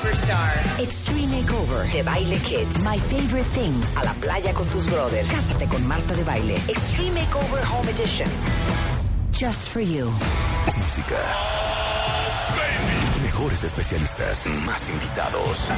superstar. 0.00 0.80
Extreme 0.80 1.26
Makeover 1.28 1.92
de 1.92 2.02
Baile 2.02 2.38
Kids. 2.38 2.78
My 2.78 2.98
Favorite 2.98 3.48
Things. 3.52 3.96
A 3.96 4.04
la 4.04 4.12
playa 4.14 4.52
con 4.52 4.66
tus 4.68 4.86
brothers. 4.86 5.30
Cásate 5.30 5.66
con 5.66 5.86
Marta 5.86 6.14
de 6.14 6.24
Baile. 6.24 6.56
Extreme 6.68 7.20
Makeover 7.20 7.62
Home 7.64 7.88
Edition. 7.90 8.28
Just 9.32 9.68
for 9.68 9.80
you. 9.80 10.10
Es 10.66 10.76
música. 10.76 11.18
Mejores 13.22 13.64
especialistas. 13.64 14.46
Más 14.64 14.88
invitados. 14.88 15.68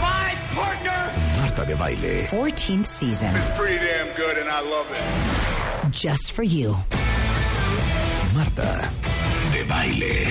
My 0.00 0.34
partner. 0.54 1.40
Marta 1.40 1.64
de 1.64 1.74
Baile. 1.74 2.28
14th 2.30 2.86
season. 2.86 3.36
It's 3.36 3.50
pretty 3.56 3.78
damn 3.78 4.14
good 4.16 4.36
and 4.38 4.48
I 4.48 4.60
love 4.62 4.86
it. 4.90 5.92
Just 5.92 6.32
for 6.32 6.42
you. 6.42 6.76
Marta 8.34 8.90
de 9.52 9.64
Baile. 9.64 10.30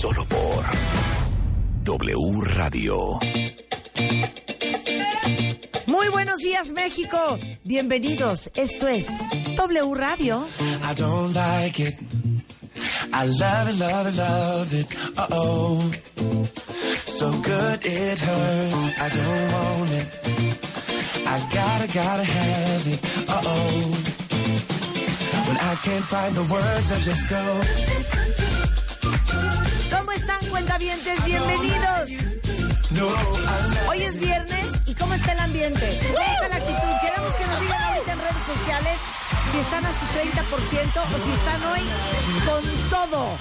Solo 0.00 0.24
por 0.26 0.64
W 1.88 2.42
Radio. 2.42 3.18
Muy 5.86 6.08
buenos 6.10 6.36
días, 6.36 6.70
México. 6.70 7.38
Bienvenidos. 7.64 8.50
Esto 8.56 8.88
es 8.88 9.08
W 9.56 9.94
Radio. 9.94 10.46
I 10.60 10.94
don't 10.94 11.34
like 11.34 11.82
it. 11.82 11.94
I 13.10 13.26
love 13.26 13.70
it, 13.70 13.78
love 13.78 14.06
it, 14.06 14.16
love 14.16 14.74
it. 14.74 14.96
Uh 15.16 15.26
oh. 15.30 15.90
So 17.06 17.30
good 17.40 17.86
it 17.86 18.18
hurts. 18.18 19.00
I 19.00 19.08
don't 19.08 19.52
want 19.52 19.90
it. 19.92 20.06
I 21.26 21.40
gotta, 21.50 21.86
gotta 21.86 22.24
have 22.24 22.86
it. 22.86 23.00
Uh 23.26 23.42
oh. 23.46 23.96
When 25.46 25.56
I 25.56 25.74
can't 25.82 26.04
find 26.04 26.34
the 26.34 26.44
words, 26.52 26.92
I 26.92 27.00
just 27.00 27.28
go. 27.30 28.17
¿Cómo 30.48 30.58
están, 30.58 30.78
cuentavientes? 30.78 31.24
Bienvenidos. 31.24 32.10
Hoy 33.88 34.02
es 34.02 34.18
viernes 34.18 34.72
y 34.86 34.94
¿cómo 34.94 35.14
está 35.14 35.32
el 35.32 35.40
ambiente? 35.40 35.98
¿Cómo 35.98 36.26
está 36.26 36.48
la 36.48 36.56
actitud? 36.56 36.88
Queremos 37.02 37.34
que 37.34 37.46
nos 37.46 37.60
digan 37.60 37.82
ahorita 37.82 38.12
en 38.12 38.18
redes 38.18 38.42
sociales 38.42 39.00
si 39.52 39.58
están 39.58 39.84
a 39.84 39.92
su 39.92 40.06
30% 40.06 41.14
o 41.14 41.18
si 41.18 41.30
están 41.30 41.64
hoy 41.64 41.82
con 42.46 42.90
todo. 42.90 43.36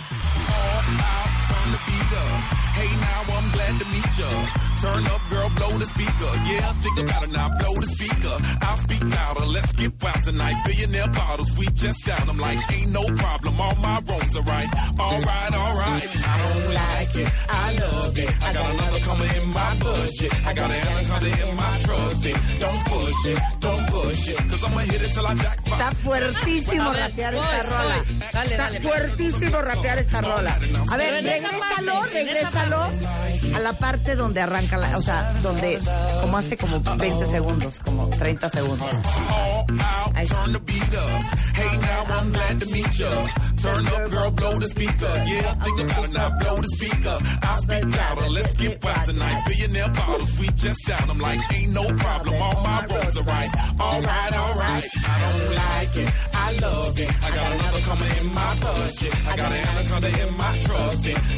Turn 4.82 5.06
up. 5.06 5.22
Girl, 5.30 5.50
blow 5.50 5.78
the 5.78 5.86
speaker. 5.88 6.32
Yeah, 6.48 6.74
think 6.82 7.00
about 7.00 7.24
it 7.24 7.32
now, 7.32 7.50
blow 7.60 7.74
the 7.76 7.88
speaker. 7.88 8.36
I'll 8.62 8.78
speak 8.78 9.04
louder, 9.04 9.46
let's 9.46 9.72
get 9.74 9.92
wild 10.02 10.24
tonight. 10.24 10.56
Billionaire 10.66 11.08
bottles, 11.08 11.58
we 11.58 11.66
just 11.76 12.06
down. 12.06 12.30
I'm 12.30 12.38
like, 12.38 12.60
ain't 12.72 12.92
no 12.92 13.04
problem, 13.16 13.60
all 13.60 13.76
my 13.76 14.00
roads 14.08 14.36
are 14.36 14.44
right. 14.44 14.70
Alright, 15.00 15.54
alright. 15.54 16.04
I 16.28 16.54
don't 16.54 16.74
like 16.74 17.16
it, 17.16 17.30
I 17.50 17.74
love 17.76 18.18
it. 18.18 18.44
I 18.44 18.54
got 18.54 18.74
another 18.74 19.00
coming 19.00 19.32
in 19.36 19.48
my 19.50 19.76
budget. 19.80 20.32
I 20.48 20.54
got 20.54 20.72
an 20.72 20.88
anaconda 20.88 21.50
in 21.50 21.56
my 21.56 21.78
trust. 21.80 22.24
Don't 22.60 22.86
push 22.86 23.26
it, 23.26 23.40
don't 23.60 23.88
push 23.90 24.28
it. 24.30 24.38
Cause 24.50 24.64
I'ma 24.64 24.80
hit 24.80 25.02
it 25.02 25.12
till 25.14 25.28
I 25.28 25.36
jackpot. 25.36 25.74
Está 25.80 25.92
fuertísimo 25.92 26.94
rapear 26.94 27.34
esta 27.36 27.64
rola. 27.64 27.96
Dale, 28.34 28.52
Está 28.52 28.70
dale. 28.72 28.80
fuertísimo 28.82 29.62
rapear 29.62 29.98
esta 30.00 30.22
rola. 30.22 30.60
A 30.92 30.98
ver, 30.98 31.24
regrésalo, 31.24 32.04
regrésalo 32.14 32.92
a 33.56 33.60
la 33.60 33.74
parte 33.74 34.16
donde 34.16 34.42
arranca 34.42 34.78
la, 34.78 34.98
o 34.98 35.02
sea, 35.02 35.34
donde 35.42 35.80
como 36.22 36.38
hace 36.38 36.58
como 36.58 36.80
20 36.80 37.26
segundos, 37.26 37.80
como 37.80 38.08
30 38.10 38.50
segundos. 38.50 38.90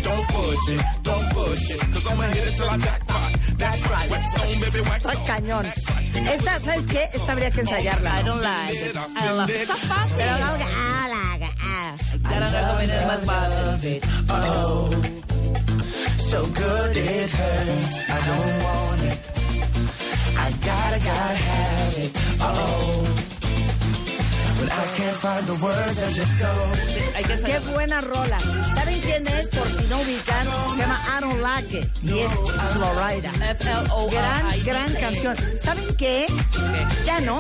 Don't 0.02 0.28
push 0.30 0.70
it, 0.70 0.82
don't 1.04 1.34
push 1.34 1.72
it. 1.72 1.99
Cause 2.00 2.14
I'ma 2.14 2.24
hit 2.28 2.48
it 2.48 2.54
till 2.56 2.70
I 2.70 2.78
jackpot. 2.78 3.34
That's 3.58 3.90
right, 3.90 4.10
wax 4.10 4.34
on, 4.40 4.48
baby, 4.62 4.82
wax 4.90 5.06
Está 5.06 5.20
on. 5.20 5.26
cañón. 5.26 5.66
Esta, 6.34 6.60
¿sabes 6.60 6.88
qué? 6.88 7.10
Esta 7.14 7.32
habría 7.34 7.52
que 7.52 7.62
ensayarla. 7.62 8.20
I 8.20 8.24
don't 8.24 8.42
like 8.42 8.74
it. 8.74 8.96
I 8.96 9.28
don't 9.28 9.38
like 9.38 9.50
it. 9.50 9.70
Pero 10.18 10.32
vamos 10.40 10.62
a... 10.62 10.66
Ah, 10.66 11.38
ah. 11.60 11.96
Oh, 14.30 14.90
so 16.30 16.46
good 16.46 16.98
it 16.98 17.32
hurts. 17.32 18.00
I 18.10 18.20
don't 18.30 18.64
want 18.64 19.02
it. 19.04 19.18
I 20.38 20.52
gotta, 20.52 21.00
gotta 21.00 21.36
have 21.50 21.98
it. 21.98 22.12
Oh, 22.40 23.08
when 24.60 24.70
I 24.70 24.86
can't 24.98 25.18
find 25.18 25.48
the 25.48 25.56
words, 25.56 26.04
I 26.04 26.12
just 26.12 26.40
go. 26.40 26.52
Hay 27.16 27.24
que 27.24 27.36
Qué 27.44 27.60
buena 27.72 28.02
rola. 28.02 28.40
¿Saben 28.76 29.02
quién 29.02 29.28
es? 29.28 29.48
Por 29.50 29.72
si 29.72 29.86
no 29.88 30.00
ubican, 30.02 30.46
se 30.76 30.82
llama 30.82 31.00
I 31.18 31.22
Don't 31.22 31.29
Like 31.42 31.80
It 31.80 31.90
y 32.02 32.20
es 32.20 32.32
Florida. 32.74 33.32
Gran, 34.12 34.64
gran 34.64 34.94
canción. 34.96 35.36
¿Saben 35.58 35.96
qué? 35.98 36.28
Ya 37.06 37.20
no. 37.22 37.40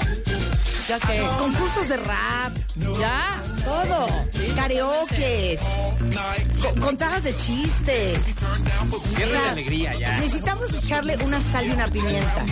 ¿Ya 0.87 0.99
qué? 0.99 1.21
Concursos 1.37 1.87
de 1.87 1.97
rap, 1.97 2.57
¿Ya? 2.99 3.38
Todo. 3.63 4.07
Karaokes, 4.55 5.61
co- 6.61 6.79
contadas 6.81 7.23
de 7.23 7.35
chistes. 7.37 8.35
Pierde 9.15 9.23
O 9.25 9.29
sea, 9.31 9.41
la 9.45 9.51
alegría 9.51 9.93
ya. 9.93 10.17
Necesitamos 10.19 10.83
echarle 10.83 11.17
una 11.17 11.39
sal 11.41 11.67
y 11.67 11.69
una 11.71 11.87
pimienta. 11.89 12.45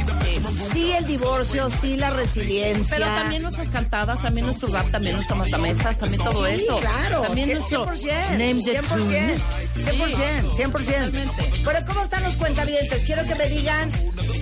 Sí 0.73 0.91
el 0.91 1.06
divorcio, 1.06 1.69
sí 1.69 1.95
la 1.97 2.09
resiliencia. 2.12 2.97
Pero 2.97 3.06
también 3.07 3.41
nuestras 3.44 3.69
cantadas, 3.69 4.22
también 4.22 4.45
nuestro 4.45 4.69
rap, 4.69 4.90
también 4.91 5.16
nuestras 5.16 5.40
matamestas, 5.40 5.97
también 5.97 6.23
todo 6.23 6.45
Sí, 6.45 6.53
eso. 6.63 6.78
claro, 6.79 7.22
También 7.22 7.50
100%, 7.50 7.53
nuestro 7.59 7.85
100%, 7.85 8.29
name 8.31 8.63
the 8.63 8.79
100%, 8.81 8.88
tune. 8.88 9.38
100%, 9.75 10.50
100%. 10.51 11.12
Totalmente. 11.12 11.62
Pero 11.66 11.79
¿cómo 11.88 12.03
están 12.03 12.24
los 12.24 12.35
cuentavientes? 12.35 13.03
Quiero 13.06 13.24
que 13.25 13.35
me 13.35 13.47
digan 13.50 13.91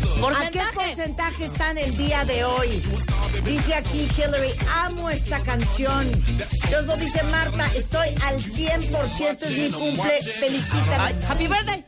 ¿a 0.04 0.50
qué 0.52 0.60
Porcentaje. 0.74 1.46
están 1.46 1.78
el 1.78 1.96
día 1.98 2.24
de 2.26 2.44
hoy? 2.44 2.82
Dice 3.44 3.76
aquí 3.76 4.08
Hillary, 4.18 4.54
amo 4.74 5.10
esta 5.10 5.40
canción. 5.42 6.12
Luego 6.72 6.96
dice 6.98 7.24
Marta, 7.24 7.68
estoy 7.76 8.10
al 8.24 8.42
100%, 8.42 9.42
es 9.44 9.52
mi 9.58 9.72
cumple, 9.72 10.22
felicítame. 10.40 11.16
Happy 11.28 11.48
birthday. 11.48 11.86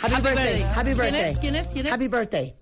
Happy, 0.00 0.14
happy 0.14 0.22
birthday, 0.22 0.62
birthday. 0.62 0.62
happy 0.62 0.82
¿Quién 0.84 0.96
birthday. 0.96 1.30
es? 1.30 1.38
¿Quién 1.38 1.56
es? 1.56 1.66
¿Quién 1.68 1.86
es? 1.86 1.92
Happy 1.92 2.08
birthday. 2.08 2.56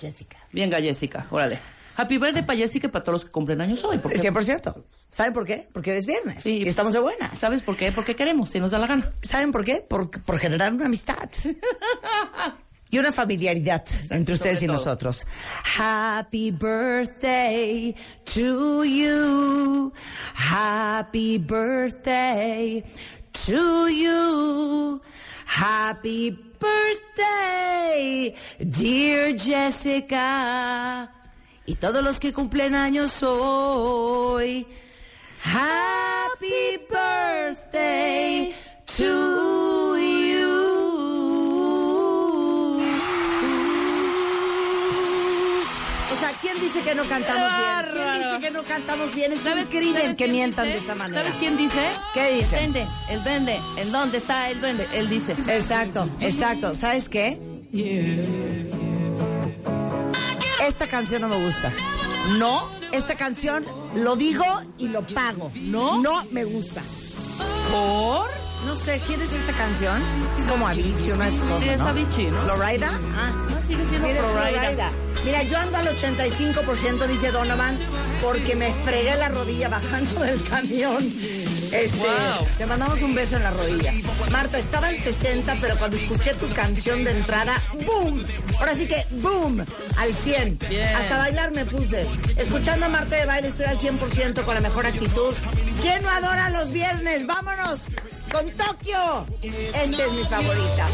Jessica. 0.00 0.36
Venga, 0.52 0.80
Jessica, 0.80 1.26
órale. 1.30 1.58
Happy 1.96 2.16
birthday 2.18 2.44
para 2.44 2.58
Jessica 2.58 2.86
y 2.86 2.90
para 2.90 3.02
todos 3.02 3.14
los 3.14 3.24
que 3.24 3.30
cumplen 3.32 3.60
años 3.60 3.82
hoy. 3.84 3.98
¿Por 3.98 4.12
qué? 4.12 4.18
100%. 4.20 4.84
¿Saben 5.10 5.32
por 5.32 5.44
qué? 5.44 5.68
Porque 5.72 5.96
es 5.96 6.06
viernes 6.06 6.42
Sí. 6.44 6.58
y 6.58 6.68
estamos 6.68 6.92
de 6.92 7.00
buenas. 7.00 7.36
¿Sabes 7.36 7.62
por 7.62 7.76
qué? 7.76 7.90
Porque 7.90 8.14
queremos, 8.14 8.50
si 8.50 8.60
nos 8.60 8.70
da 8.70 8.78
la 8.78 8.86
gana. 8.86 9.12
¿Saben 9.20 9.50
por 9.50 9.64
qué? 9.64 9.84
Por, 9.88 10.10
por 10.22 10.38
generar 10.38 10.72
una 10.72 10.86
amistad. 10.86 11.28
Y 12.90 12.98
una 12.98 13.12
familiaridad 13.12 13.84
entre 14.10 14.34
ustedes 14.34 14.62
y 14.62 14.66
todo. 14.66 14.76
nosotros. 14.76 15.26
Happy 15.78 16.50
birthday 16.50 17.94
to 18.24 18.84
you. 18.84 19.92
Happy 20.34 21.38
birthday 21.38 22.82
to 23.46 23.88
you. 23.88 25.02
Happy 25.46 26.30
birthday, 26.60 28.34
dear 28.58 29.34
Jessica. 29.38 31.10
Y 31.66 31.74
todos 31.74 32.02
los 32.02 32.18
que 32.18 32.32
cumplen 32.32 32.74
años 32.74 33.22
hoy. 33.22 34.66
Happy 35.40 36.78
birthday 36.90 38.54
to 38.86 39.04
you. 39.04 39.47
Dice 46.68 46.82
que 46.82 46.94
no 46.94 47.04
cantamos 47.08 47.50
bien? 47.58 47.92
¿Quién 47.92 48.14
dice 48.22 48.38
que 48.40 48.50
no 48.50 48.62
cantamos 48.62 49.14
bien? 49.14 49.32
Es 49.32 49.38
un 49.38 49.44
¿Sabes, 49.44 49.66
crimen 49.68 50.16
que 50.16 50.28
mientan 50.28 50.66
dice? 50.66 50.78
de 50.78 50.84
esa 50.84 50.94
manera. 50.94 51.22
¿Sabes 51.22 51.36
quién 51.38 51.56
dice? 51.56 51.80
¿Qué 52.14 52.34
dice? 52.34 52.56
El 52.64 52.72
duende, 52.72 52.86
el 53.10 53.24
duende. 53.24 53.60
¿En 53.76 53.92
dónde 53.92 54.18
está 54.18 54.50
el 54.50 54.60
duende? 54.60 54.88
Él 54.92 55.08
dice. 55.08 55.32
Exacto, 55.32 56.08
exacto. 56.20 56.74
¿Sabes 56.74 57.08
qué? 57.08 57.38
Esta 60.66 60.86
canción 60.86 61.22
no 61.22 61.28
me 61.28 61.42
gusta. 61.44 61.72
No, 62.38 62.68
Esta 62.92 63.14
canción 63.16 63.64
lo 63.94 64.16
digo 64.16 64.44
y 64.78 64.88
lo 64.88 65.06
pago. 65.06 65.50
¿No? 65.54 65.98
No 66.00 66.24
me 66.30 66.44
gusta. 66.44 66.82
por. 67.70 68.26
No 68.66 68.74
sé, 68.74 69.00
¿quién 69.06 69.20
es 69.22 69.32
esta 69.32 69.52
canción? 69.52 70.02
Es 70.36 70.44
como 70.44 70.66
Avicii, 70.66 71.12
una 71.12 71.26
cosa, 71.30 71.60
Sí, 71.60 71.68
es 71.68 71.78
¿no? 71.78 71.86
Avicii, 71.88 72.26
¿no? 72.26 72.40
¿Florida? 72.40 72.90
Ah. 73.14 73.30
No, 73.48 73.66
sigue 73.66 73.84
siendo 73.86 74.08
Florida. 74.08 74.60
Florida. 74.60 74.90
Mira, 75.28 75.42
yo 75.42 75.58
ando 75.58 75.76
al 75.76 75.94
85%, 75.94 77.06
dice 77.06 77.30
Donovan, 77.30 77.78
porque 78.22 78.56
me 78.56 78.72
fregué 78.72 79.14
la 79.14 79.28
rodilla 79.28 79.68
bajando 79.68 80.20
del 80.22 80.42
camión. 80.42 81.04
Este, 81.70 81.98
Wow. 81.98 82.48
Te 82.56 82.64
mandamos 82.64 83.02
un 83.02 83.14
beso 83.14 83.36
en 83.36 83.42
la 83.42 83.50
rodilla. 83.50 83.92
Marta, 84.30 84.58
estaba 84.58 84.90
en 84.90 84.98
60, 85.02 85.54
pero 85.60 85.76
cuando 85.76 85.98
escuché 85.98 86.32
tu 86.32 86.48
canción 86.54 87.04
de 87.04 87.10
entrada, 87.10 87.60
¡boom! 87.84 88.24
Ahora 88.58 88.74
sí 88.74 88.86
que 88.86 89.04
¡boom! 89.20 89.66
Al 89.98 90.14
100. 90.14 90.60
Bien. 90.70 90.96
Hasta 90.96 91.18
bailar 91.18 91.50
me 91.50 91.66
puse. 91.66 92.06
Escuchando 92.38 92.86
a 92.86 92.88
Marta 92.88 93.16
de 93.16 93.26
baile 93.26 93.48
estoy 93.48 93.66
al 93.66 93.78
100% 93.78 94.44
con 94.46 94.54
la 94.54 94.62
mejor 94.62 94.86
actitud. 94.86 95.34
¿Quién 95.82 96.02
no 96.04 96.08
adora 96.08 96.48
los 96.48 96.70
viernes? 96.72 97.26
¡Vámonos! 97.26 97.80
¡Con 98.32 98.50
Tokio! 98.52 99.26
Esta 99.42 100.04
es 100.04 100.12
mi 100.12 100.24
favorita. 100.24 100.86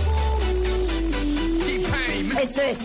Esto 2.40 2.60
es 2.62 2.78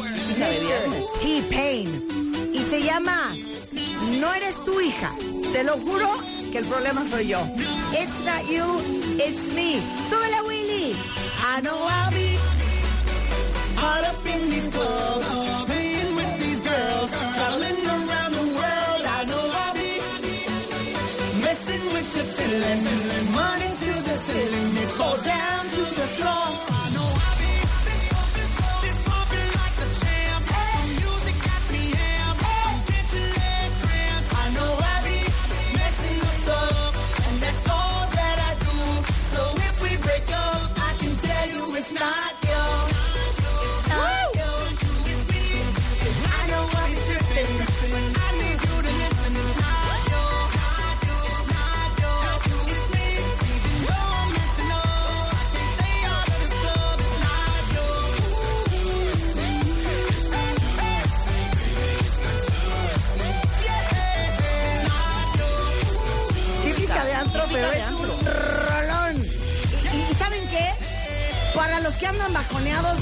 T-Pain. 1.21 2.51
Y 2.53 2.59
se 2.69 2.83
llama 2.83 3.35
No 4.19 4.33
eres 4.33 4.55
tu 4.63 4.79
hija. 4.79 5.11
Te 5.51 5.63
lo 5.63 5.77
juro 5.77 6.09
que 6.51 6.59
el 6.59 6.65
problema 6.65 7.05
soy 7.05 7.27
yo. 7.27 7.41
It's 7.91 8.19
not 8.25 8.43
you, 8.49 8.79
it's 9.17 9.53
me. 9.53 9.81
¡Súbele, 10.09 10.41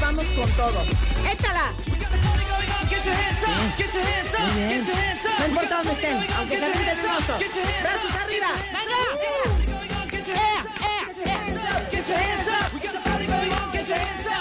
vamos 0.07 0.25
con 0.27 0.50
todo. 0.51 0.80
¡Échala! 1.30 1.74
No 5.39 5.45
importa 5.48 5.75
dónde 5.77 5.92
estén, 5.92 6.18
aunque 6.38 6.57
se 6.57 6.65
avienten 6.65 7.00
un 7.00 7.06
oso. 7.12 7.38
¡Brazos 7.81 8.15
arriba! 8.24 8.48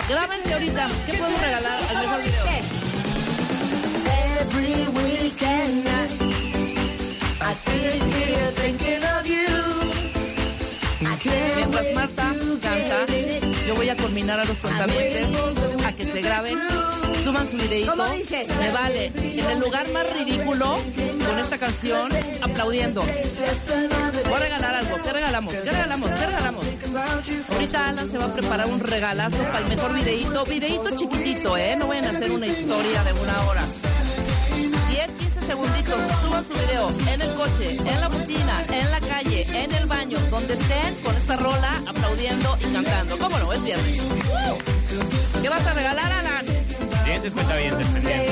Grábense 0.09 0.53
ahorita. 0.53 0.89
¿Qué 1.05 1.15
podemos 1.15 1.41
regalar 1.41 1.79
al 1.91 1.97
mejor 1.99 2.23
video? 2.23 2.45
Every 4.39 4.87
weekend 4.95 5.89
I 7.41 7.55
sit 7.55 8.03
here 8.15 8.53
thinking 8.55 9.03
of 9.03 9.27
you. 9.27 9.47
Mientras 11.57 11.93
Marta 11.95 12.35
canta, 12.63 13.07
yo 13.67 13.75
voy 13.75 13.89
a 13.89 13.97
combinar 13.97 14.39
a 14.39 14.45
los 14.45 14.57
cuentavientes 14.59 15.27
a 15.87 15.93
que 15.93 16.05
se 16.05 16.21
graben, 16.21 16.59
suban 17.23 17.49
su 17.49 17.57
videito. 17.57 17.93
¿Cómo 17.93 18.09
dice? 18.09 18.45
Me 18.59 18.73
vale. 18.73 19.07
En 19.15 19.51
el 19.51 19.61
lugar 19.61 19.89
más 19.91 20.13
ridículo, 20.13 20.79
con 21.29 21.39
esta 21.39 21.59
canción, 21.59 22.11
aplaudiendo. 22.43 23.03
Voy 23.03 24.35
a 24.35 24.39
regalar 24.39 24.75
algo. 24.75 24.97
¿Qué 25.01 25.13
regalamos? 25.13 25.55
¿Qué 25.55 25.71
regalamos? 25.71 26.11
¿Qué 26.11 26.27
regalamos? 26.27 26.65
Ahorita 27.53 27.89
Alan 27.89 28.11
se 28.11 28.19
va 28.19 28.25
a 28.25 28.35
preparar 28.35 28.67
un 28.67 28.81
regalazo 28.81 29.39
para 29.39 29.59
el 29.59 29.69
mejor 29.69 29.95
videito. 29.95 30.45
Videito 30.45 30.97
chiquitito, 30.97 31.57
¿eh? 31.57 31.77
No 31.77 31.87
vayan 31.87 32.07
a 32.07 32.11
hacer 32.11 32.33
una 32.33 32.47
historia 32.47 33.05
de 33.05 33.13
una 33.13 33.47
hora. 33.47 33.65
10, 34.91 35.07
15 35.07 35.47
segunditos, 35.47 35.95
suban 36.25 36.45
su 36.45 36.55
video 36.55 36.91
en 37.13 37.21
el 37.21 37.35
coche, 37.35 37.77
en 37.77 38.01
la 38.01 38.09
oficina, 38.09 38.65
en 38.73 38.91
la 38.91 39.01
calle, 39.01 39.47
en 39.53 39.73
el 39.73 39.87
baño, 39.87 40.19
donde 40.31 40.55
estén 40.55 40.97
con 41.05 41.15
esta 41.15 41.37
rola 41.37 41.81
aplaudiendo 41.87 42.57
y 42.61 42.73
cantando. 42.73 43.19
¿Cómo 43.19 43.39
no? 43.39 43.53
Es 43.53 43.63
viernes. 43.63 44.76
¿Qué 45.43 45.49
vas 45.49 45.67
a 45.67 45.75
regalar, 45.75 46.11
Alan? 46.11 46.47
Dientes 47.05 47.33
cuentavientes, 47.33 47.87
pendientes. 47.89 48.26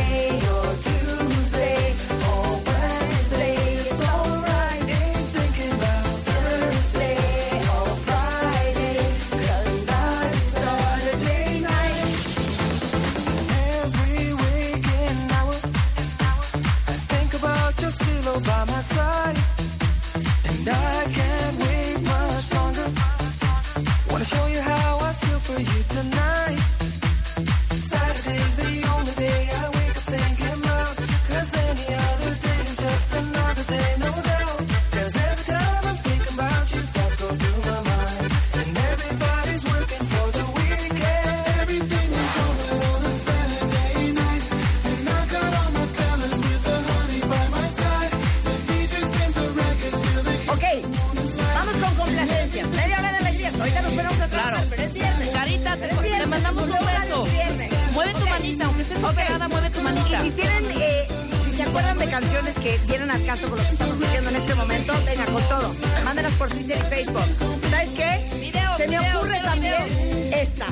Al 63.14 63.24
caso 63.24 63.48
con 63.48 63.58
lo 63.58 63.64
que 63.64 63.70
estamos 63.70 64.02
haciendo 64.02 64.30
en 64.30 64.36
este 64.36 64.54
momento, 64.56 64.92
venga 65.06 65.24
con 65.26 65.42
todo. 65.44 65.74
Mándenas 66.04 66.32
por 66.32 66.48
Twitter 66.48 66.78
y 66.78 66.94
Facebook. 66.94 67.24
¿Sabes 67.70 67.90
qué? 67.90 68.38
Video, 68.40 68.76
se 68.76 68.88
me 68.88 68.98
video, 68.98 69.18
ocurre 69.18 69.34
video, 69.34 69.50
también 69.50 70.32
esta. 70.34 70.66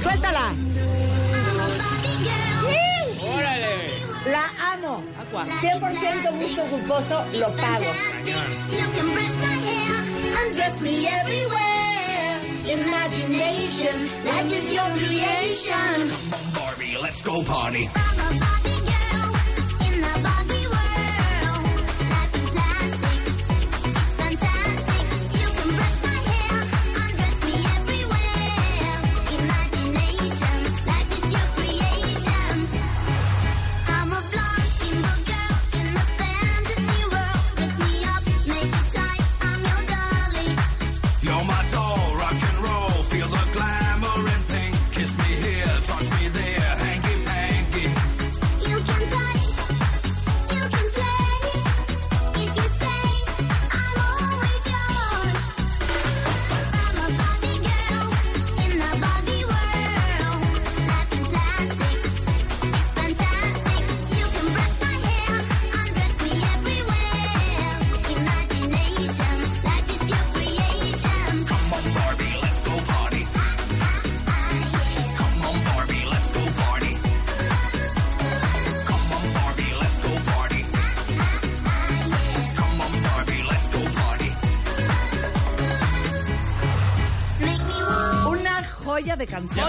Suéltala. 0.00 0.52
¡Órale! 3.34 3.90
La 4.30 4.72
amo. 4.72 5.02
Aqua. 5.18 5.46
100% 5.46 6.38
gusto 6.38 6.62
culposo, 6.62 7.24
lo 7.34 7.56
pago. 7.56 7.92
Undress 10.46 10.80
me 10.80 11.06
everywhere. 11.08 12.40
Imagination, 12.64 14.10
like 14.24 14.52
it's 14.52 14.72
your 14.72 14.88
creation. 14.94 16.12
Barbie, 16.54 16.96
let's 17.02 17.22
go 17.22 17.42
party. 17.42 17.90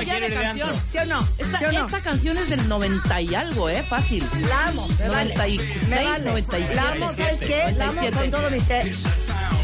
Joya 0.05 0.19
de 0.19 0.33
canción. 0.33 0.81
¿Sí 0.87 0.97
o 0.97 1.05
no? 1.05 1.27
Esta, 1.37 1.59
¿Sí 1.59 1.65
o 1.65 1.71
no? 1.71 1.85
esta 1.85 1.99
canción 2.01 2.37
es 2.37 2.49
del 2.49 2.67
90 2.67 3.21
y 3.21 3.35
algo, 3.35 3.69
¿eh? 3.69 3.83
Fácil. 3.83 4.27
La 4.47 4.67
amo, 4.67 4.87
me 4.99 5.09
vale. 5.09 5.33
96, 5.35 5.87
me 5.89 6.03
vale. 6.03 6.25
97. 6.25 6.75
La 6.75 6.89
amo, 6.89 7.11
¿sabes 7.13 7.39
qué? 7.39 7.71
La 7.77 7.85
amo 7.89 8.01
97. 8.01 8.17
con 8.19 8.31
todo 8.31 8.49
mi 8.51 8.59
ser. 8.59 8.91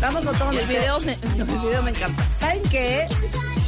La 0.01 0.07
amo 0.09 0.21
con 0.21 0.37
todo 0.37 0.51
Y 0.51 0.55
mi 0.55 0.61
el 0.61 0.67
ser. 0.67 0.79
video 0.79 0.99
me, 1.01 1.13
el 1.37 1.43
video 1.45 1.83
me 1.83 1.89
encanta. 1.91 2.25
¿Saben 2.39 2.61
qué? 2.69 3.07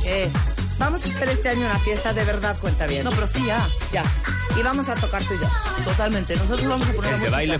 Eh, 0.06 0.30
Vamos 0.80 1.04
a 1.06 1.10
hacer 1.10 1.30
este 1.30 1.50
año 1.50 1.62
una 1.66 1.80
fiesta 1.80 2.14
de 2.14 2.24
verdad, 2.24 2.56
cuenta 2.60 2.86
bien. 2.88 3.04
no, 3.04 3.10
pero 3.12 3.28
sí, 3.28 3.44
ya. 3.46 3.68
Ya. 3.92 4.04
Y 4.58 4.62
vamos 4.64 4.88
a 4.90 4.96
tocar 4.96 5.22
tú 5.24 5.34
y 5.34 5.40
yo. 5.40 5.50
Totalmente. 5.86 6.36
Nosotros 6.36 6.68
vamos 6.68 6.88
a 6.88 6.94
poner 6.94 7.20
la 7.20 7.26
El 7.26 7.32
baile. 7.32 7.60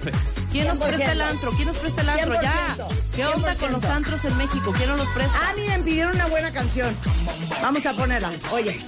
¿Quién 0.52 0.68
nos 0.68 0.80
100%. 0.80 0.88
presta 0.88 1.12
el 1.12 1.22
antro? 1.22 1.52
¿Quién 1.52 1.68
nos 1.68 1.78
presta 1.78 2.02
el 2.02 2.10
antro? 2.10 2.34
Ya. 2.42 2.76
100%. 2.78 2.88
¿Qué 3.16 3.26
onda 3.26 3.56
con 3.56 3.72
los 3.72 3.84
antros 3.86 4.26
en 4.26 4.38
México? 4.38 4.72
¿Quién 4.76 4.90
nos 4.90 5.00
los 5.00 5.08
presta? 5.10 5.40
Ah, 5.42 5.54
miren, 5.56 5.84
pidieron 5.84 6.16
una 6.16 6.28
buena 6.28 6.52
canción. 6.52 6.96
Vamos 7.62 7.86
a 7.86 7.94
ponerla. 7.94 8.32
Oye, 8.52 8.80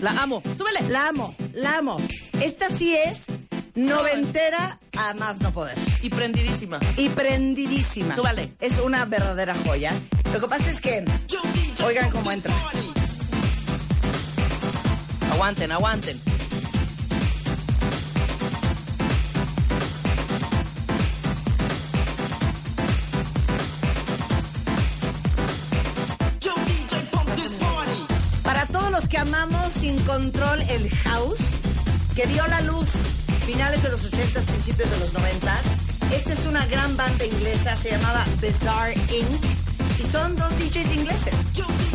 La 0.00 0.10
amo. 0.22 0.42
Súbele. 0.56 0.88
la 0.88 1.08
amo, 1.08 1.34
la 1.52 1.76
amo. 1.78 1.98
Esta 2.40 2.68
sí 2.70 2.96
es 2.96 3.26
noventera 3.74 4.78
a 4.98 5.14
más 5.14 5.40
no 5.40 5.52
poder. 5.52 5.76
Y 6.02 6.08
prendidísima. 6.08 6.80
Y 6.96 7.08
prendidísima. 7.10 8.14
Súbale. 8.16 8.54
Es 8.60 8.78
una 8.78 9.04
verdadera 9.04 9.54
joya. 9.66 9.92
Lo 10.32 10.40
que 10.40 10.46
pasa 10.48 10.70
es 10.70 10.80
que, 10.80 11.04
oigan 11.90 12.10
cómo 12.10 12.30
entra. 12.30 12.54
Aguanten, 15.32 15.72
aguanten. 15.72 16.20
Para 28.44 28.66
todos 28.66 28.90
los 28.92 29.08
que 29.08 29.18
amamos 29.18 29.72
sin 29.72 29.98
control 30.04 30.60
el 30.68 30.88
house, 30.90 31.40
que 32.14 32.26
vio 32.26 32.46
la 32.46 32.60
luz 32.60 32.88
finales 33.46 33.82
de 33.82 33.90
los 33.90 34.04
80, 34.04 34.40
principios 34.42 34.88
de 34.90 34.98
los 35.00 35.12
90, 35.12 35.60
esta 36.12 36.32
es 36.34 36.46
una 36.46 36.66
gran 36.66 36.96
banda 36.96 37.24
inglesa, 37.24 37.74
se 37.74 37.90
llamaba 37.90 38.24
Bizarre 38.40 38.94
Inc. 39.12 39.69
Son 40.12 40.34
dos 40.36 40.50
DJs 40.58 40.92
ingleses. 40.96 41.34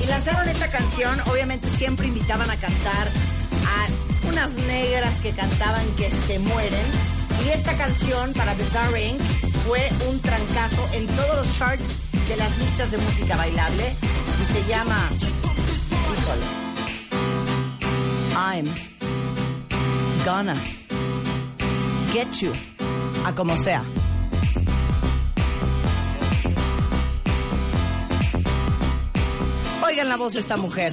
Y 0.01 0.07
lanzaron 0.07 0.48
esta 0.48 0.69
canción, 0.69 1.19
obviamente 1.31 1.69
siempre 1.69 2.07
invitaban 2.07 2.50
a 2.50 2.55
cantar 2.55 3.07
a 3.67 4.27
unas 4.29 4.53
negras 4.67 5.19
que 5.22 5.31
cantaban 5.31 5.86
que 5.98 6.10
se 6.10 6.39
mueren. 6.39 6.86
Y 7.45 7.50
esta 7.50 7.75
canción 7.75 8.34
para 8.34 8.53
Bizarre 8.53 9.07
Inc. 9.10 9.22
fue 9.67 9.89
un 10.10 10.19
trancazo 10.19 10.88
en 10.93 11.05
todos 11.07 11.38
los 11.38 11.57
charts 11.57 11.88
de 12.29 12.38
las 12.38 12.57
listas 12.57 12.91
de 12.91 12.98
música 12.98 13.36
bailable. 13.36 13.84
Y 14.41 14.53
se 14.53 14.69
llama 14.69 14.98
Híjole. 16.13 16.65
I'm 18.36 18.74
gonna 20.24 20.55
get 22.13 22.31
you. 22.41 22.51
A 23.25 23.34
como 23.34 23.57
sea. 23.57 23.84
Oigan 29.96 30.10
la 30.10 30.18
voz 30.18 30.34
de 30.34 30.42
esta 30.42 30.58
mujer. 30.58 30.92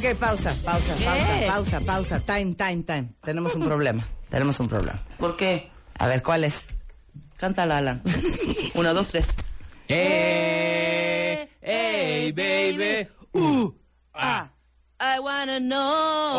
Ok, 0.00 0.16
pausa, 0.16 0.56
pausa, 0.64 0.96
¿Qué? 0.96 1.04
pausa, 1.04 1.46
pausa, 1.46 1.80
pausa. 1.80 2.20
Time, 2.20 2.54
time, 2.54 2.82
time. 2.84 3.12
Tenemos 3.22 3.54
un 3.54 3.64
problema. 3.64 4.08
Tenemos 4.30 4.58
un 4.58 4.66
problema. 4.66 4.98
¿Por 5.18 5.36
qué? 5.36 5.68
A 5.98 6.06
ver, 6.06 6.22
¿cuál 6.22 6.44
es? 6.44 6.68
Cántala, 7.36 7.76
Alan. 7.76 8.02
Una, 8.76 8.94
dos, 8.94 9.08
tres. 9.08 9.28
Hey, 9.88 11.50
hey, 11.60 12.32
baby. 12.32 13.08
Uh, 13.34 13.70
ah. 14.14 14.48
I 14.98 15.20
wanna 15.20 15.60
know 15.60 16.30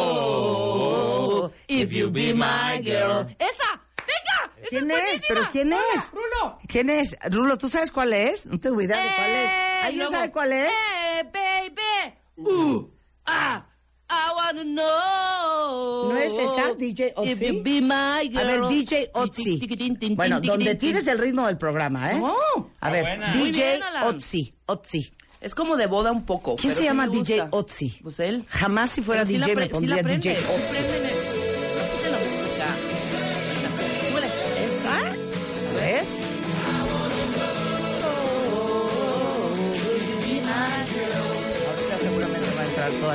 if 1.68 1.92
you 1.92 2.10
be 2.10 2.34
my 2.34 2.82
girl. 2.84 3.28
¡Esa! 3.38 3.80
¡Venga! 4.08 4.54
¡Esa 4.58 4.70
¿Quién 4.70 4.90
es? 4.90 4.98
buenísima! 4.98 5.28
¿Pero 5.28 5.50
quién 5.52 5.68
Hola, 5.68 5.84
es? 5.94 6.10
Rulo. 6.12 6.58
¿Quién 6.68 6.90
es? 6.90 7.16
Rulo, 7.30 7.60
¿tú 7.60 7.70
sabes 7.70 7.92
cuál 7.92 8.14
es? 8.14 8.48
No 8.48 8.60
tengo 8.60 8.82
idea 8.82 9.00
de 9.04 9.16
cuál 9.16 9.30
es. 9.30 9.52
Eh, 9.52 9.82
¿Alguien 9.84 10.00
luego, 10.00 10.12
sabe 10.14 10.32
cuál 10.32 10.52
es? 10.54 10.72
Eh, 10.72 11.30
baby. 11.32 12.16
Uh, 12.38 12.90
ah. 13.32 13.66
I 14.12 14.34
wanna 14.36 14.64
know. 14.66 16.12
¿No 16.12 16.18
es 16.18 16.34
esa, 16.34 16.74
DJ 16.74 17.14
Otzi? 17.16 17.32
If 17.32 17.42
you 17.42 17.64
be 17.64 17.80
my 17.80 18.28
girl. 18.28 18.40
A 18.40 18.44
ver, 18.44 18.62
DJ 18.68 19.10
Otzi. 19.14 20.16
Bueno, 20.16 20.42
donde 20.42 20.76
tienes 20.76 21.08
el 21.08 21.18
ritmo 21.18 21.48
del 21.48 21.58
programa, 21.58 22.12
¿eh? 22.12 22.22
Oh. 22.22 22.70
A 22.82 22.90
ver, 22.90 23.04
buena. 23.04 23.34
DJ 23.34 23.52
bien. 23.52 23.82
Otzi. 24.04 24.54
Otzi. 24.66 25.14
Es 25.40 25.56
como 25.56 25.76
de 25.76 25.88
boda 25.88 26.12
un 26.12 26.24
poco. 26.24 26.56
¿Quién 26.56 26.74
pero 26.74 26.82
se 26.82 26.86
llama 26.86 27.08
DJ. 27.08 27.48
Otzi? 27.50 28.00
Pues 28.04 28.20
él. 28.20 28.46
Jamás 28.48 28.92
si 28.92 29.02
fuera 29.02 29.26
Pero 29.26 29.40
DJ 29.40 29.56
me 29.56 29.68
pondría 29.68 30.04
DJ 30.04 30.38
Otzi. 30.38 31.01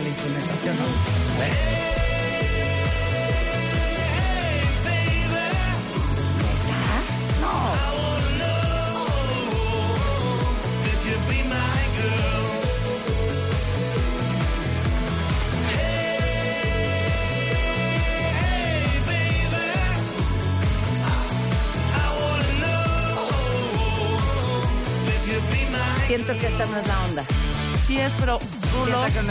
La 0.01 0.09
instrumentación. 0.09 1.96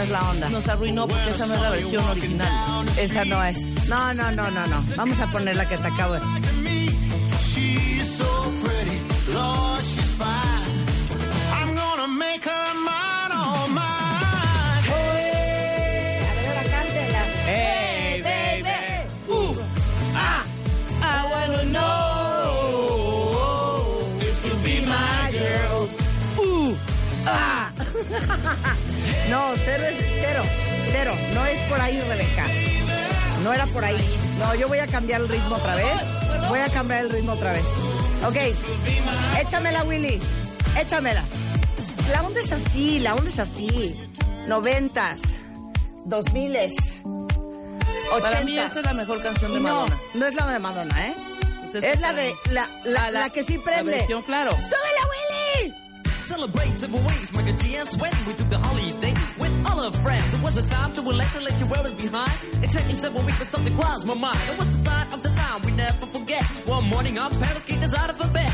Es 0.06 0.12
la 0.12 0.30
onda. 0.30 0.50
nos 0.50 0.68
arruinó 0.68 1.08
porque 1.08 1.30
esa 1.32 1.48
no 1.48 1.56
es 1.56 1.62
la 1.62 1.70
versión 1.70 2.06
original. 2.06 2.88
Esa 2.98 3.26
no 3.26 3.44
es. 3.44 3.62
No, 3.88 4.14
no, 4.14 4.32
no, 4.32 4.52
no, 4.52 4.68
no. 4.68 4.84
Vamos 4.96 5.20
a 5.20 5.28
poner 5.32 5.56
la 5.56 5.68
que 5.68 5.78
te 5.78 5.88
acabo 5.88 6.14
de... 6.14 6.22
No, 29.30 29.54
cero 29.64 29.84
es 29.90 29.96
cero. 30.22 30.44
Cero. 30.92 31.14
No 31.34 31.46
es 31.46 31.60
por 31.70 31.80
ahí, 31.82 32.00
Rebeca. 32.08 32.46
No 33.44 33.54
era 33.54 33.66
por 33.68 33.84
ahí. 33.84 33.98
No, 34.40 34.56
yo 34.56 34.68
voy 34.68 34.80
a 34.80 34.88
cambiar 34.88 35.22
el 35.22 35.30
ritmo 35.30 35.56
otra 35.56 35.76
vez. 35.76 36.02
Voy 36.50 36.60
a 36.60 36.70
cambiar 36.70 37.02
el 37.06 37.10
ritmo 37.10 37.34
otra 37.34 37.52
vez. 37.54 37.66
Ok. 38.26 38.38
Échamela, 39.40 39.84
Willy. 39.84 40.20
Échamela. 40.80 41.24
La 42.12 42.22
onda 42.22 42.40
es 42.40 42.52
así, 42.52 43.00
la 43.00 43.16
onda 43.16 43.30
es 43.30 43.40
así. 43.40 43.98
Noventas. 44.48 45.38
Dos 46.06 46.32
miles. 46.34 46.76
Para 48.22 48.42
mí 48.42 48.58
80. 48.60 48.66
esta 48.68 48.80
es 48.80 48.86
la 48.86 48.94
mejor 48.94 49.22
canción 49.24 49.54
de 49.54 49.60
Madonna. 49.60 49.98
no 50.14 50.26
es 50.28 50.36
la 50.36 50.46
de 50.48 50.60
Madonna, 50.60 51.08
¿eh? 51.08 51.14
Pues 51.72 51.84
Es 51.84 52.00
la 52.00 52.14
de 52.14 52.34
la, 52.52 52.70
la, 52.86 53.06
Ah, 53.06 53.12
la 53.12 53.30
que 53.32 53.44
sí 53.44 53.58
La 53.58 53.64
prende. 53.64 53.92
versión, 53.98 54.22
claro. 54.22 54.52
¡Súbela! 54.52 55.05
Celebrate 56.28 56.76
several 56.76 57.04
ways, 57.04 57.32
Michael 57.34 57.56
G. 57.58 57.76
and 57.76 57.88
Sweat. 57.88 58.14
We 58.28 58.34
took 58.34 58.50
the 58.50 58.58
holiday 58.58 59.14
with 59.38 59.54
all 59.68 59.80
our 59.80 59.92
friends. 60.02 60.34
It 60.34 60.42
was 60.42 60.58
a 60.58 60.68
time 60.68 60.92
to 60.94 61.02
relax 61.04 61.36
and 61.36 61.46
let 61.46 61.60
your 61.60 61.70
worries 61.70 61.94
behind. 61.94 62.32
Exactly 62.64 62.96
seven 62.96 63.24
weeks, 63.26 63.38
but 63.38 63.48
something 63.48 63.76
crossed 63.78 64.08
my 64.08 64.16
mind. 64.16 64.40
It 64.50 64.58
was 64.58 64.72
the 64.76 64.90
sign 64.90 65.14
of 65.14 65.22
the 65.22 65.30
time 65.30 65.62
we 65.62 65.72
never 65.74 66.06
forget. 66.08 66.44
One 66.66 66.86
morning, 66.86 67.20
our 67.20 67.30
parents 67.30 67.64
kicked 67.64 67.84
us 67.84 67.94
out 67.94 68.10
of 68.10 68.20
a 68.20 68.28
bed. 68.34 68.54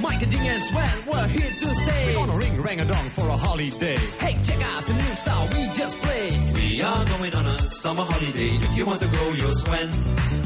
Michael 0.00 0.28
G. 0.28 0.38
and 0.38 0.62
Sweat, 0.64 1.06
we're 1.06 1.28
here 1.28 1.50
to 1.50 1.58
stay. 1.58 1.68
We 1.68 1.74
stay. 1.74 2.14
gonna 2.14 2.36
ring 2.38 2.62
rang 2.62 2.80
a 2.80 2.84
dong 2.84 3.04
for 3.10 3.28
a 3.28 3.36
holiday. 3.36 3.96
Hey, 3.96 4.38
check 4.42 4.62
out 4.62 4.84
the 4.86 4.94
new 4.94 5.14
style 5.22 5.48
we 5.48 5.68
just 5.74 5.96
played. 5.98 6.54
We 6.54 6.82
are 6.82 7.04
going 7.04 7.34
on 7.34 7.46
a 7.46 7.70
summer 7.70 8.04
holiday. 8.04 8.56
If 8.56 8.76
you 8.76 8.86
want 8.86 9.00
to 9.00 9.08
go, 9.08 9.32
you'll 9.32 9.50
swim. 9.50 9.90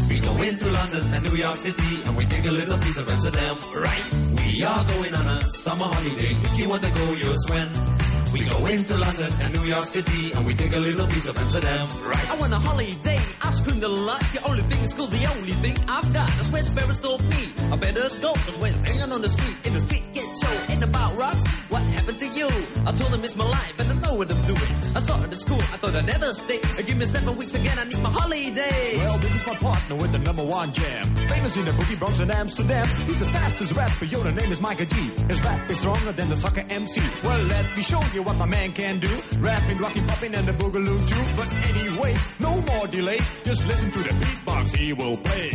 We 0.09 0.21
go 0.21 0.43
into 0.43 0.69
London 0.71 1.15
and 1.15 1.25
New 1.31 1.37
York 1.37 1.57
City, 1.57 2.03
and 2.07 2.17
we 2.17 2.27
take 2.27 2.47
a 2.47 2.51
little 2.51 2.79
piece 2.79 2.99
of 2.99 3.09
Amsterdam. 3.09 3.57
Right? 3.75 4.05
We 4.37 4.65
are 4.65 4.85
going 4.85 5.15
on 5.15 5.27
a 5.27 5.51
summer 5.53 5.85
holiday. 5.85 6.35
If 6.43 6.59
you 6.59 6.69
want 6.69 6.83
to 6.83 6.91
go, 6.91 7.13
you'll 7.13 7.35
swim. 7.35 7.98
We 8.33 8.41
go 8.41 8.67
into 8.67 8.97
London 8.97 9.33
and 9.41 9.55
New 9.55 9.65
York 9.65 9.85
City, 9.85 10.33
and 10.33 10.45
we 10.45 10.55
take 10.55 10.75
a 10.75 10.79
little 10.79 11.07
piece 11.07 11.27
of 11.27 11.37
Amsterdam. 11.39 11.89
Right? 12.05 12.31
I 12.31 12.37
want 12.37 12.53
a 12.53 12.57
holiday. 12.59 13.21
I 13.41 13.53
screamed 13.53 13.83
a 13.85 13.89
lot. 13.89 14.21
The 14.21 14.43
only 14.49 14.63
thing 14.63 14.81
is 14.85 14.93
cool. 14.93 15.07
The 15.07 15.25
only 15.37 15.53
thing 15.53 15.77
I've 15.89 16.13
got. 16.13 16.29
That's 16.29 16.51
where 16.51 16.63
Sparrows 16.63 16.99
told 16.99 17.23
me. 17.31 17.53
I 17.73 17.77
better 17.77 18.09
go. 18.21 18.33
Cause 18.35 18.59
when 18.59 18.75
hanging 18.85 19.13
on 19.13 19.23
the 19.23 19.29
street, 19.29 19.57
in 19.65 19.75
the 19.75 19.81
street 19.81 20.05
get 20.13 20.25
show. 20.41 20.73
Ain't 20.73 20.85
about 20.85 21.17
rocks. 21.17 21.68
What 22.09 22.19
happened 22.19 22.35
to 22.35 22.41
you? 22.41 22.49
I 22.87 22.93
told 22.93 23.13
him 23.13 23.23
it's 23.23 23.37
my 23.37 23.45
life 23.45 23.81
and 23.81 23.93
I 23.93 23.95
know 24.01 24.15
what 24.15 24.33
I'm 24.33 24.43
doing. 24.47 24.73
I 24.97 25.01
saw 25.01 25.23
it 25.23 25.31
at 25.31 25.41
school. 25.41 25.61
I 25.61 25.77
thought 25.77 25.95
I'd 25.95 26.07
never 26.07 26.33
stay. 26.33 26.59
Uh, 26.59 26.81
give 26.81 26.97
me 26.97 27.05
seven 27.05 27.37
weeks 27.37 27.53
again. 27.53 27.79
I 27.79 27.85
need 27.85 28.01
my 28.01 28.09
holiday. 28.09 28.97
Well, 28.97 29.19
this 29.19 29.35
is 29.35 29.47
my 29.47 29.55
partner 29.57 29.97
with 29.97 30.13
the 30.13 30.19
number 30.19 30.43
one 30.43 30.73
jam. 30.73 31.15
Famous 31.29 31.55
in 31.59 31.67
the 31.67 31.71
boogie 31.73 31.99
Bronx 31.99 32.19
and 32.21 32.31
Amsterdam. 32.31 32.89
He's 33.05 33.21
the 33.21 33.27
fastest 33.27 33.77
rapper, 33.77 34.07
yo, 34.07 34.23
the 34.23 34.33
name 34.33 34.51
is 34.51 34.59
Micah 34.59 34.87
G. 34.87 34.97
His 34.97 35.43
rap 35.43 35.71
is 35.71 35.81
stronger 35.81 36.13
than 36.13 36.31
the 36.31 36.37
soccer 36.39 36.65
MC. 36.71 37.03
Well, 37.23 37.45
let 37.45 37.77
me 37.77 37.83
show 37.83 38.01
you 38.15 38.23
what 38.23 38.37
my 38.39 38.47
man 38.47 38.73
can 38.73 39.01
do. 39.01 39.11
Rapping, 39.37 39.77
rocking, 39.77 40.07
popping, 40.07 40.35
and 40.35 40.49
the 40.49 40.53
boogaloo 40.53 41.09
too. 41.11 41.25
But 41.37 41.53
anyway, 41.77 42.17
no 42.41 42.63
more 42.63 42.87
delay. 42.87 43.19
Just 43.45 43.67
listen 43.67 43.91
to 43.91 43.99
the 43.99 44.15
beatbox 44.15 44.75
he 44.75 44.95
will 44.95 45.19
play. 45.19 45.51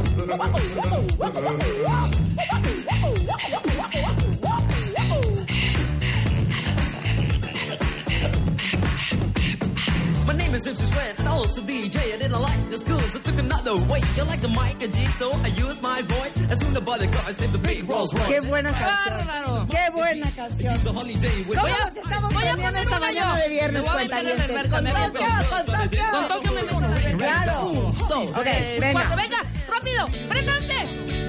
My 10.28 10.34
name 10.34 10.56
is 10.56 10.64
Sweat 10.64 11.20
and 11.20 11.28
also 11.28 11.62
DJ. 11.62 11.98
I 11.98 12.18
didn't 12.18 12.42
like 12.42 12.70
the 12.72 12.80
school, 12.80 13.00
so 13.00 13.20
took 13.20 13.38
another 13.38 13.76
way. 13.76 14.02
You 14.18 14.24
like 14.24 14.42
the 14.42 14.48
mic 14.50 14.82
and 14.82 14.94
G, 14.94 15.06
so 15.20 15.32
I 15.44 15.48
used 15.48 15.82
my 15.82 16.02
voice. 16.02 16.36
As 16.50 16.60
soon 16.60 16.70
as 16.70 16.74
the 16.74 16.82
bodyguards 16.82 17.38
did 17.38 17.52
the 17.52 17.58
big 17.60 17.88
Rolls 17.88 18.12
Royce. 18.14 18.28
¡Qué 18.28 18.40
buena 18.48 18.72
canción! 18.72 19.68
¡Qué 19.70 19.92
buena 19.94 20.30
canción! 20.36 20.80
The 20.84 20.92
holiday 20.92 21.44
with 21.48 21.58
¿Cómo 21.60 21.68
nos 21.70 21.96
estamos 21.98 22.34
voy 22.34 22.44
a 22.44 22.50
poniendo 22.52 22.64
poner 22.64 22.82
esta 22.84 22.98
una 22.98 23.00
mañana 23.08 23.36
yo. 23.38 23.44
de 23.44 23.50
viernes, 23.50 23.84
Me 23.84 23.90
voy 23.90 23.98
a 23.98 24.04
meter 24.04 24.18
en 24.20 24.28
el 24.28 24.36
cuentavientes? 24.36 24.56
mercado, 24.56 24.72
¡Con 24.76 24.84
me 24.84 24.92
Tokio, 24.92 25.28
meto. 25.28 25.50
con 25.50 25.66
Tokio! 25.66 26.04
Con 26.12 26.28
Tokio 26.28 26.52
me 26.54 26.64
meto. 26.64 27.18
¡Claro! 27.18 27.66
Un, 27.70 27.98
dos, 28.10 28.30
Ok, 28.32 28.42
tres, 28.44 28.82
venga. 28.82 28.94
cuatro. 29.08 29.16
Venga, 29.24 29.38
rápido, 29.76 30.08
préndanse. 30.30 30.76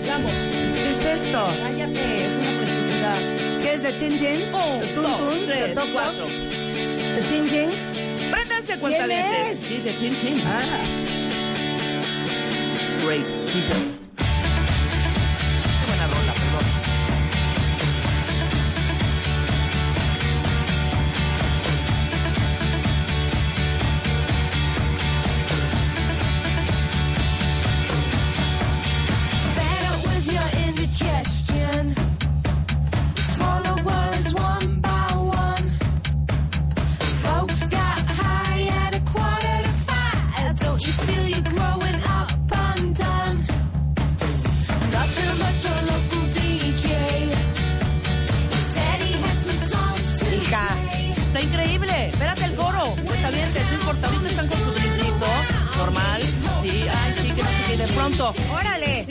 Vamos. 0.06 0.32
¿Qué 0.32 0.90
es 0.90 1.22
esto? 1.22 1.46
Cállate, 1.62 2.26
es 2.26 2.32
una 2.34 2.58
preciosidad. 2.60 3.18
¿Qué 3.62 3.72
es 3.74 3.82
de 3.82 3.92
Tin 3.92 4.18
Tins? 4.18 4.54
Un, 4.54 4.80
¿De 4.80 4.86
Tun 4.94 5.02
dos, 5.02 5.18
Tuns? 5.18 5.40
¿De 5.40 5.46
tres, 5.46 5.74
Tok 5.74 5.92
cuatro. 5.92 6.20
Toks? 6.20 6.32
¿De 6.32 7.22
Tin 7.28 7.48
Tins? 7.48 8.30
Préndanse, 8.30 8.78
cuentavientes. 8.78 9.50
es? 9.50 9.60
Sí, 9.60 9.78
de 9.78 9.92
Tin 9.92 10.14
Tin. 10.14 10.42
Ah. 10.46 10.62
Great 13.04 13.24
people. 13.52 14.05
Pronto. 58.06 58.32
¡Órale! 58.52 59.04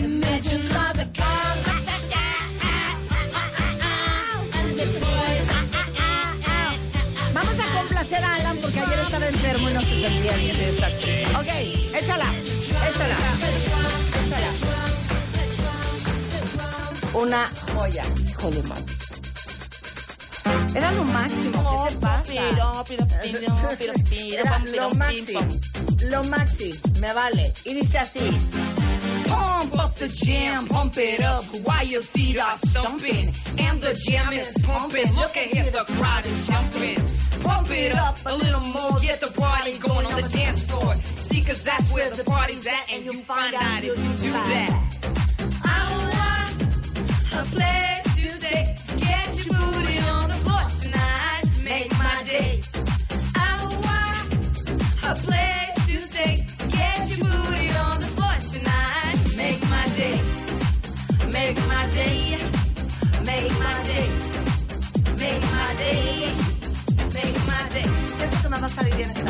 Vamos 7.33 7.59
a 7.59 7.65
complacer 7.77 8.23
a 8.23 8.35
Alan 8.35 8.57
porque 8.57 8.79
ayer 8.79 8.99
estaba 8.99 9.27
enfermo 9.27 9.69
y 9.69 9.73
no 9.73 9.81
se 9.81 10.01
sentía 10.01 10.37
bien. 10.37 10.55
Ok, 11.35 11.47
échala, 11.93 12.31
échala, 12.89 12.89
échala. 12.89 13.17
Una 17.13 17.49
joya. 17.73 18.03
Híjole, 18.29 18.63
man. 18.63 18.83
Era 20.75 20.91
lo 20.91 21.05
máximo. 21.05 21.87
¿Qué 21.87 21.93
te 21.93 21.99
pasa? 22.01 22.33
Era 22.33 22.83
lo 24.73 24.89
pam. 24.89 25.13
Lo 26.09 26.23
maxi. 26.25 26.77
Me 26.99 27.13
vale. 27.13 27.53
Y 27.63 27.73
dice 27.73 27.97
así. 27.97 28.37
Pump 29.35 29.77
up 29.79 29.95
the 29.95 30.07
jam, 30.07 30.67
pump 30.67 30.97
it 30.97 31.21
up 31.21 31.43
while 31.65 31.85
your 31.85 32.01
feet 32.01 32.39
are 32.39 32.57
stumping. 32.57 33.25
And 33.57 33.81
the 33.81 33.93
jam 34.07 34.31
is 34.33 34.53
pumping. 34.63 35.11
Look 35.13 35.35
at 35.37 35.47
here, 35.53 35.69
the 35.79 35.85
crowd 35.97 36.25
is 36.25 36.47
jumping. 36.47 37.01
Pump 37.43 37.69
it 37.71 37.95
up 37.95 38.17
a 38.25 38.35
little 38.35 38.65
more, 38.75 38.99
get 38.99 39.19
the 39.19 39.31
party 39.39 39.77
going 39.79 40.05
on 40.05 40.21
the 40.21 40.29
dance 40.29 40.63
floor. 40.63 40.93
See, 41.27 41.41
cause 41.41 41.63
that's 41.63 41.91
where 41.91 42.09
the 42.09 42.23
party's 42.23 42.65
at, 42.65 42.91
and 42.91 43.03
you'll 43.05 43.23
find 43.23 43.53
out 43.55 43.83
if 43.83 43.97
you 43.97 44.13
do 44.25 44.31
that. 44.31 44.71
I 45.63 45.79
want 46.01 46.63
a 47.33 47.55
place 47.55 47.94
salir 68.75 68.95
bien. 68.95 69.09
A 69.09 69.13
ver, 69.13 69.25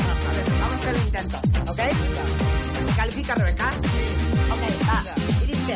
vamos 0.59 0.73
a 0.73 0.75
hacer 0.75 0.95
el 0.95 1.01
intento. 1.01 1.37
¿Ok? 1.71 1.79
Califica, 2.95 3.35
Rebeca. 3.35 3.69
Ok, 4.51 4.63
va. 4.87 5.03
Y 5.43 5.45
dice. 5.47 5.75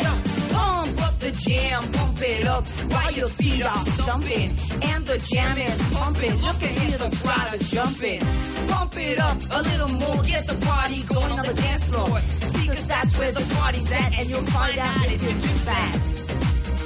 Pump 0.51 0.99
up 1.01 1.19
the 1.19 1.32
jam, 1.32 1.84
pump 1.91 2.21
it 2.21 2.47
up 2.47 2.67
while 2.89 3.12
your 3.13 3.29
feet 3.29 3.63
are 3.63 3.86
stumping. 4.01 4.49
And 4.82 5.05
the 5.05 5.17
jam 5.19 5.58
is 5.58 5.77
pumping. 5.93 6.36
Look 6.41 6.63
at 6.63 6.71
here, 6.71 6.97
the 6.97 7.15
crowd 7.21 7.53
is 7.53 7.69
jumping. 7.69 8.21
Pump 8.67 8.97
it 8.97 9.19
up 9.19 9.38
a 9.51 9.62
little 9.62 9.89
more, 9.89 10.23
get 10.23 10.47
the 10.47 10.55
party 10.65 11.03
going 11.03 11.32
on 11.32 11.45
the 11.45 11.53
dance 11.53 11.84
floor. 11.86 12.19
See, 12.19 12.67
cause 12.67 12.88
that's 12.88 13.17
where 13.17 13.32
the 13.32 13.45
party's 13.55 13.91
at, 13.91 14.17
and 14.17 14.29
you'll 14.29 14.41
find 14.47 14.77
out 14.79 15.05
if 15.05 15.21
you 15.21 15.29
do 15.29 15.53
that. 15.69 15.99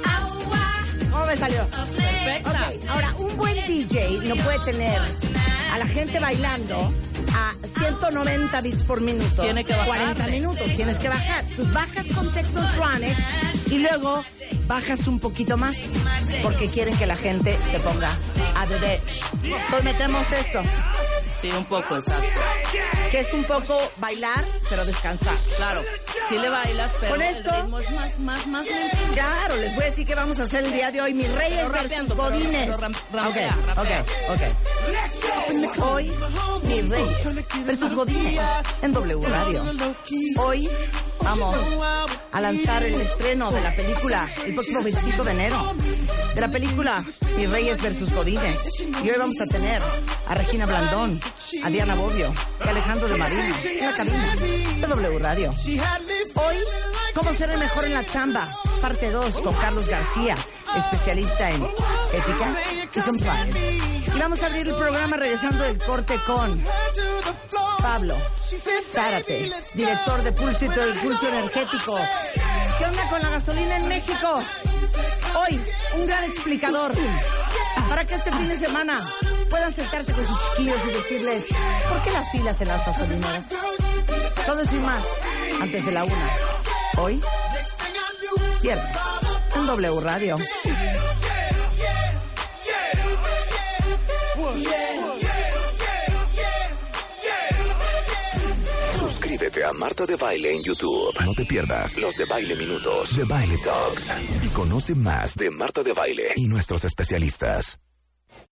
I 0.04 0.22
want 0.50 1.10
¿Cómo 1.10 1.26
me 1.26 1.36
salió? 1.36 1.66
Perfecta. 1.96 2.50
Ok, 2.50 2.90
Ahora, 2.90 3.14
un 3.18 3.36
buen 3.36 3.56
DJ 3.66 4.18
no 4.28 4.36
puede 4.44 4.58
tener 4.64 5.00
a 5.74 5.78
la 5.78 5.86
gente 5.88 6.20
bailando 6.20 6.94
a 7.34 7.52
190 7.66 8.60
bits 8.60 8.84
por 8.84 9.00
minuto. 9.00 9.42
Tiene 9.42 9.64
que 9.64 9.72
bajarle. 9.72 10.14
40 10.14 10.26
minutos, 10.28 10.72
tienes 10.72 10.98
que 10.98 11.08
bajar. 11.08 11.44
Tú 11.56 11.66
bajas 11.72 12.08
con 12.14 12.32
Technotronic 12.32 13.16
y 13.72 13.78
luego 13.80 14.24
bajas 14.68 15.08
un 15.08 15.18
poquito 15.18 15.56
más 15.56 15.76
porque 16.44 16.68
quieren 16.68 16.96
que 16.96 17.06
la 17.06 17.16
gente 17.16 17.58
se 17.72 17.80
ponga 17.80 18.16
a 18.54 18.66
beber. 18.66 19.00
Pues 19.68 19.82
metemos 19.82 20.30
esto, 20.30 20.62
Sí, 21.44 21.50
un 21.50 21.66
poco, 21.66 21.96
exacto. 21.98 22.26
que 23.10 23.20
es 23.20 23.30
un 23.34 23.44
poco 23.44 23.78
bailar, 23.98 24.42
pero 24.70 24.82
descansar. 24.86 25.34
Claro. 25.58 25.82
Sí 26.30 26.38
le 26.38 26.48
bailas, 26.48 26.90
pero 27.00 27.12
Con 27.12 27.20
el 27.20 27.36
esto- 27.36 27.54
ritmo 27.54 27.78
es 27.80 27.90
más, 27.90 28.18
más, 28.18 28.46
más 28.46 28.64
lento. 28.64 28.96
Claro, 29.12 29.56
les 29.56 29.74
voy 29.74 29.84
a 29.84 29.86
decir 29.90 30.06
qué 30.06 30.14
vamos 30.14 30.38
a 30.40 30.44
hacer 30.44 30.64
el 30.64 30.72
día 30.72 30.90
de 30.90 31.02
hoy. 31.02 31.12
Mis 31.12 31.30
reyes 31.34 31.70
versus 31.70 32.14
godines. 32.16 32.66
pero 32.74 32.78
ram- 32.78 32.96
rampea, 33.12 33.50
Ok, 33.50 33.76
rapea. 33.76 34.04
ok, 34.30 34.40
ok. 35.76 35.82
Hoy, 35.82 36.12
mis 36.62 36.88
reyes 36.88 37.46
versus 37.66 37.94
godines 37.94 38.40
en 38.80 38.92
W 38.94 39.28
Radio. 39.28 39.64
Hoy 40.38 40.66
vamos 41.22 41.56
a 42.32 42.40
lanzar 42.40 42.82
el 42.84 42.98
estreno 43.02 43.50
de 43.52 43.60
la 43.60 43.76
película 43.76 44.26
el 44.46 44.54
próximo 44.54 44.82
25 44.82 45.24
de 45.24 45.30
enero. 45.30 45.74
De 46.34 46.40
la 46.40 46.48
película 46.48 47.02
Mis 47.36 47.50
Reyes 47.50 47.80
versus 47.80 48.12
Godines. 48.12 48.80
Y 48.80 49.10
hoy 49.10 49.16
vamos 49.18 49.40
a 49.40 49.46
tener 49.46 49.80
a 50.28 50.34
Regina 50.34 50.66
Blandón, 50.66 51.20
a 51.64 51.68
Diana 51.68 51.94
Bobbio 51.94 52.32
y 52.64 52.66
a 52.66 52.70
Alejandro 52.70 53.08
de 53.08 53.16
Marino 53.16 53.54
en 53.64 53.86
la 53.86 53.96
cabina 53.96 54.36
de 54.80 54.86
W 54.86 55.18
Radio. 55.18 55.50
Hoy, 55.50 56.56
¿cómo 57.14 57.32
ser 57.32 57.50
el 57.50 57.58
mejor 57.58 57.84
en 57.84 57.94
la 57.94 58.04
chamba? 58.04 58.48
Parte 58.80 59.10
2 59.10 59.40
con 59.40 59.54
Carlos 59.54 59.88
García, 59.88 60.34
especialista 60.76 61.50
en 61.50 61.62
ética 61.62 62.88
y 62.94 63.00
compliance. 63.00 63.58
Y 64.14 64.18
vamos 64.18 64.42
a 64.42 64.46
abrir 64.46 64.68
el 64.68 64.74
programa 64.74 65.16
regresando 65.16 65.64
del 65.64 65.78
corte 65.78 66.18
con 66.26 66.62
Pablo 67.80 68.16
Zárate, 68.82 69.50
director 69.74 70.22
de 70.22 70.32
Pulso 70.32 70.64
y 70.64 70.68
Pulso 70.68 71.28
Energético. 71.28 71.98
¿Qué 72.78 72.84
onda 72.84 73.08
con 73.08 73.22
la 73.22 73.30
gasolina 73.30 73.76
en 73.76 73.88
México? 73.88 74.42
Hoy, 75.36 75.60
un 75.96 76.06
gran 76.06 76.24
explicador 76.24 76.92
para 77.88 78.04
que 78.04 78.14
este 78.14 78.32
fin 78.32 78.48
de 78.48 78.56
semana 78.56 79.00
puedan 79.48 79.72
sentarse 79.72 80.12
con 80.12 80.26
sus 80.26 80.36
chiquillos 80.50 80.80
y 80.84 80.92
decirles, 80.92 81.46
¿por 81.88 82.02
qué 82.02 82.10
las 82.10 82.30
filas 82.32 82.60
en 82.60 82.68
las 82.68 82.86
gasolineras? 82.86 83.46
Todo 84.46 84.60
eso 84.60 84.76
y 84.76 84.78
más, 84.80 85.04
antes 85.60 85.86
de 85.86 85.92
la 85.92 86.04
una. 86.04 86.30
Hoy, 86.98 87.20
viernes, 88.62 88.96
en 89.54 89.66
W 89.66 90.00
Radio. 90.00 90.36
A 99.66 99.72
Marta 99.72 100.04
de 100.04 100.16
Baile 100.16 100.54
en 100.56 100.62
YouTube. 100.62 101.14
No 101.24 101.32
te 101.32 101.44
pierdas 101.46 101.96
los 101.96 102.16
de 102.16 102.26
Baile 102.26 102.54
Minutos, 102.54 103.16
de 103.16 103.24
Baile 103.24 103.56
Talks. 103.58 104.12
Y 104.42 104.48
conoce 104.48 104.94
más 104.94 105.36
de 105.36 105.50
Marta 105.50 105.82
de 105.82 105.92
Baile 105.94 106.32
y 106.36 106.46
nuestros 106.46 106.84
especialistas. 106.84 107.78